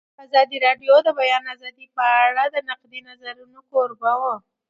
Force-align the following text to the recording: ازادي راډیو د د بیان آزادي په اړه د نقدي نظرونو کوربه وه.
ازادي 0.25 0.57
راډیو 0.65 0.95
د 1.03 1.05
د 1.07 1.09
بیان 1.19 1.43
آزادي 1.53 1.85
په 1.95 2.03
اړه 2.25 2.43
د 2.49 2.57
نقدي 2.69 2.99
نظرونو 3.09 3.59
کوربه 3.69 4.11
وه. 4.21 4.35